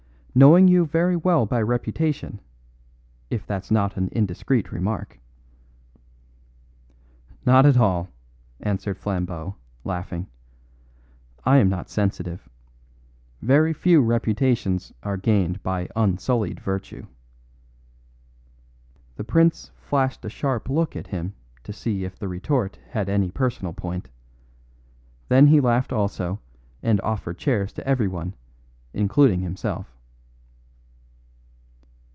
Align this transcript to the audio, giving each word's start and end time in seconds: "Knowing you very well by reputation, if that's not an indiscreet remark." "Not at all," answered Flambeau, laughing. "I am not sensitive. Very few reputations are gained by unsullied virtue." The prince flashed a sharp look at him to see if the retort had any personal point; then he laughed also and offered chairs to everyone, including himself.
"Knowing 0.33 0.65
you 0.65 0.85
very 0.85 1.17
well 1.17 1.45
by 1.45 1.61
reputation, 1.61 2.39
if 3.29 3.45
that's 3.45 3.69
not 3.69 3.97
an 3.97 4.07
indiscreet 4.13 4.71
remark." 4.71 5.19
"Not 7.45 7.65
at 7.65 7.75
all," 7.75 8.07
answered 8.61 8.97
Flambeau, 8.97 9.57
laughing. 9.83 10.27
"I 11.43 11.57
am 11.57 11.67
not 11.67 11.89
sensitive. 11.89 12.47
Very 13.41 13.73
few 13.73 14.01
reputations 14.01 14.93
are 15.03 15.17
gained 15.17 15.61
by 15.63 15.89
unsullied 15.97 16.61
virtue." 16.61 17.07
The 19.17 19.25
prince 19.25 19.71
flashed 19.75 20.23
a 20.23 20.29
sharp 20.29 20.69
look 20.69 20.95
at 20.95 21.07
him 21.07 21.33
to 21.65 21.73
see 21.73 22.05
if 22.05 22.17
the 22.17 22.29
retort 22.29 22.79
had 22.91 23.09
any 23.09 23.31
personal 23.31 23.73
point; 23.73 24.07
then 25.27 25.47
he 25.47 25.59
laughed 25.59 25.91
also 25.91 26.39
and 26.81 27.01
offered 27.01 27.37
chairs 27.37 27.73
to 27.73 27.85
everyone, 27.85 28.33
including 28.93 29.41
himself. 29.41 29.97